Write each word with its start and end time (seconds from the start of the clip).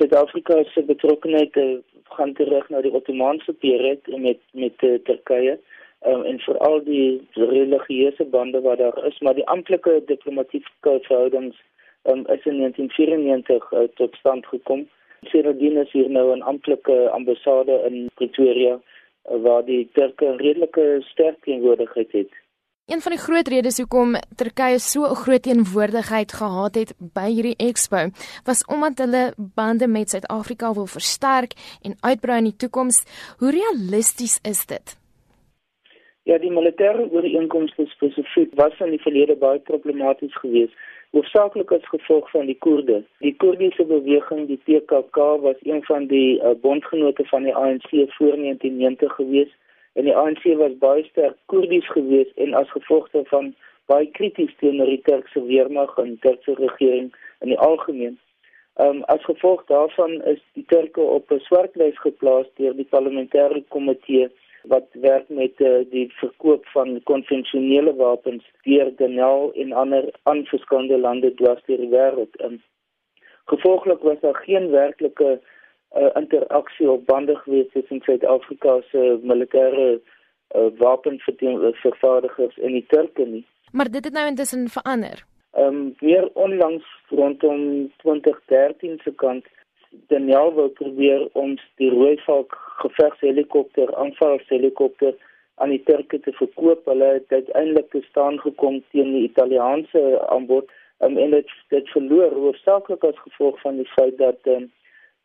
Suid-Afrika 0.00 0.62
se 0.72 0.82
betrokkeheid 0.82 1.56
uh, 1.56 1.78
gaan 2.16 2.32
terug 2.32 2.68
na 2.68 2.80
die 2.80 2.92
Ottomaanse 2.96 3.52
periode 3.52 4.18
met 4.18 4.38
met 4.52 4.82
uh, 4.82 4.94
Turkye 5.04 5.58
um, 6.08 6.22
en 6.24 6.38
veral 6.40 6.80
die 6.86 7.28
religieuse 7.34 8.24
bande 8.24 8.62
wat 8.64 8.78
daar 8.78 8.96
is, 9.06 9.18
maar 9.18 9.36
die 9.36 9.44
amptelike 9.54 9.98
diplomatieke 10.06 10.94
verhoudings 11.02 11.58
um, 12.08 12.24
is 12.36 12.48
in 12.48 12.56
1994 12.64 13.72
uh, 13.72 13.84
tot 14.00 14.16
stand 14.22 14.46
gekom. 14.46 14.86
Sedertdien 15.28 15.76
is 15.84 15.92
hier 15.92 16.08
nou 16.10 16.32
'n 16.36 16.48
amptelike 16.52 16.96
ambassade 17.10 17.76
in 17.90 18.08
Pretoria 18.14 18.80
waar 19.44 19.64
die 19.64 19.88
Turke 19.92 20.36
redelike 20.36 21.04
sterk 21.12 21.44
teenwoordigheid 21.44 22.12
het. 22.12 22.32
Een 22.90 23.00
van 23.00 23.12
die 23.12 23.20
groot 23.20 23.48
redes 23.48 23.76
hoekom 23.78 24.16
Turkye 24.36 24.78
so 24.78 25.00
'n 25.06 25.20
groot 25.22 25.42
teenwoordigheid 25.42 26.32
gehad 26.32 26.74
het 26.74 26.90
by 27.16 27.28
hierdie 27.36 27.60
expo, 27.68 28.00
was 28.44 28.64
omdat 28.74 28.98
hulle 28.98 29.24
bande 29.36 29.86
met 29.88 30.10
Suid-Afrika 30.10 30.72
wil 30.72 30.86
versterk 30.86 31.52
en 31.82 31.94
uitbrei 32.00 32.38
in 32.38 32.48
die 32.50 32.56
toekoms. 32.56 32.96
Hoe 33.38 33.50
realisties 33.50 34.38
is 34.42 34.66
dit? 34.66 34.86
Ja, 36.22 36.38
die 36.38 36.50
militêre 36.50 37.10
ooreenkomste 37.10 37.86
spesifiek 37.86 38.50
was 38.54 38.78
in 38.80 38.90
die 38.90 39.02
verlede 39.06 39.36
baie 39.36 39.58
problematies 39.58 40.34
geweest, 40.42 40.74
hoofsaaklik 41.10 41.70
as 41.72 41.88
gevolg 41.88 42.30
van 42.30 42.46
die 42.46 42.58
Koerde. 42.58 43.04
Die 43.18 43.36
Koerdiese 43.36 43.84
beweging, 43.84 44.46
die 44.46 44.60
PKK, 44.64 45.16
was 45.40 45.56
een 45.62 45.82
van 45.84 46.06
die 46.06 46.42
uh, 46.42 46.50
bondgenote 46.60 47.24
van 47.24 47.42
die 47.42 47.54
ANC 47.54 47.88
voor 47.90 48.34
1990 48.36 49.14
geweest 49.14 49.54
en 49.92 50.04
die 50.04 50.16
ANC 50.16 50.44
was 50.62 50.78
baie 50.78 51.04
sterk 51.04 51.36
Koerdies 51.46 51.88
geweest 51.94 52.36
en 52.36 52.54
as 52.54 52.70
gevolg 52.70 53.10
daarvan 53.14 53.54
baie 53.90 54.10
krities 54.18 54.52
teenoor 54.62 54.90
die 54.92 55.02
Turkse 55.06 55.42
weermag 55.46 55.96
en 55.98 56.18
Turkse 56.22 56.54
regering 56.58 57.10
in 57.40 57.54
die 57.54 57.58
algemeen. 57.58 58.18
Ehm 58.78 59.00
um, 59.00 59.02
as 59.14 59.24
gevolg 59.24 59.64
daarvan 59.66 60.22
is 60.32 60.38
die 60.54 60.64
Turke 60.72 61.00
op 61.00 61.32
'n 61.32 61.42
swartlys 61.48 61.98
geplaas 62.06 62.46
deur 62.60 62.74
die 62.76 62.90
parlementêre 62.94 63.64
komitee 63.68 64.28
wat 64.62 64.86
werk 64.92 65.28
met 65.28 65.60
uh, 65.60 65.84
die 65.90 66.06
verkoop 66.20 66.66
van 66.66 67.00
konvensionele 67.04 67.94
wapens 67.96 68.44
deur 68.62 68.96
Denel 68.96 69.52
en 69.54 69.72
ander 69.72 70.08
aanverskande 70.22 70.98
lande 70.98 71.34
dwars 71.34 71.62
deur 71.66 71.80
die 71.84 71.92
wêreld. 71.96 72.34
Um, 72.44 72.62
gevolglik 73.44 74.02
was 74.02 74.20
daar 74.20 74.40
geen 74.44 74.70
werklike 74.70 75.40
uh, 75.96 76.10
interaksie 76.14 76.90
op 76.90 77.06
bande 77.06 77.36
gewees 77.36 77.70
tussen 77.72 78.00
Suid-Afrika 78.00 78.80
se 78.90 79.18
militêre 79.22 80.00
uh, 80.56 80.68
wapenvervaardigers 80.78 82.58
en 82.58 82.72
die 82.72 82.86
Turke 82.88 83.26
nie. 83.26 83.46
Maar 83.72 83.90
dit 83.90 84.04
het 84.04 84.14
nou 84.14 84.26
intussen 84.26 84.68
verander. 84.68 85.24
Ehm 85.52 85.66
um, 85.66 85.94
weer 85.98 86.30
onlangs 86.32 86.86
rondom 87.08 87.92
2013 87.96 89.00
se 89.04 89.12
kant 89.14 89.46
Daniel 89.90 90.52
wou 90.54 90.68
probeer 90.68 91.28
om 91.32 91.56
die 91.82 91.90
Rooivalk 91.90 92.54
gevegshelikopter 92.82 93.94
aanvalshelikopter 93.96 95.14
aan 95.54 95.68
die 95.74 95.82
Turke 95.82 96.20
te 96.20 96.32
verkoop. 96.32 96.84
Hulle 96.84 97.04
het 97.04 97.32
uiteindelik 97.32 97.90
te 97.90 98.02
staan 98.08 98.38
gekom 98.40 98.82
teen 98.90 99.12
die 99.12 99.24
Italiaanse 99.28 100.02
aanbod 100.28 100.70
um, 100.98 101.18
en 101.18 101.30
dit 101.30 101.50
het 101.74 101.88
verloor 101.88 102.32
hoofsaaklik 102.32 103.04
as 103.04 103.18
gevolg 103.24 103.60
van 103.60 103.82
die 103.82 103.90
feit 103.96 104.16
dat 104.18 104.46
um, 104.54 104.70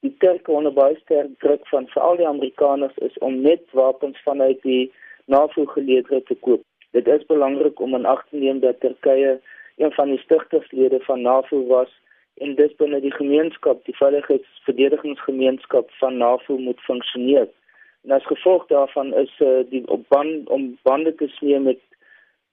die 0.00 0.14
Turke 0.22 0.52
onder 0.52 0.72
baie 0.72 0.96
sterk 1.02 1.34
druk 1.42 1.66
van 1.68 1.86
veral 1.94 2.16
die 2.16 2.26
Amerikaners 2.26 2.96
is 3.08 3.18
om 3.18 3.40
net 3.42 3.64
wapens 3.72 4.18
vanuit 4.24 4.62
die 4.62 4.92
NAVO 5.26 5.64
geleedere 5.74 6.22
te 6.22 6.34
koop. 6.34 6.62
Dit 6.96 7.08
is 7.08 7.26
belangrik 7.26 7.80
om 7.80 7.94
in 7.94 8.06
ag 8.06 8.22
te 8.28 8.36
neem 8.36 8.60
dat 8.60 8.80
Turkye 8.80 9.38
een 9.76 9.92
van 9.92 10.08
die 10.14 10.18
stigterslede 10.18 11.00
van 11.00 11.22
NAVO 11.22 11.66
was 11.66 11.90
en 12.34 12.54
dis 12.54 12.74
binne 12.78 13.00
die 13.02 13.12
gemeenskap, 13.12 13.84
die 13.84 13.96
veiligheidsverdedigingsgemeenskap 13.98 15.90
van 16.00 16.16
NAVO 16.16 16.58
moet 16.58 16.80
funksioneer. 16.80 17.48
En 18.06 18.14
as 18.14 18.26
gevolg 18.26 18.66
daarvan 18.66 19.14
is 19.14 19.32
uh, 19.42 19.60
die 19.70 19.82
op 19.88 20.06
band 20.08 20.48
om 20.48 20.78
bande 20.82 21.14
te 21.14 21.28
smeer 21.28 21.60
met 21.60 21.80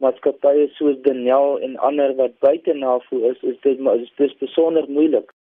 maatskappye 0.03 0.67
soos 0.75 0.97
Denel 1.05 1.59
en 1.63 1.77
ander 1.77 2.15
wat 2.15 2.39
buite 2.39 2.73
NAVO 2.73 3.21
is, 3.29 3.41
is 3.41 3.59
dit 3.61 3.79
is 3.93 4.11
dis 4.17 4.37
besonder 4.41 4.89
moeilik. 4.89 5.31